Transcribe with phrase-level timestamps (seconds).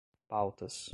[0.29, 0.89] pautas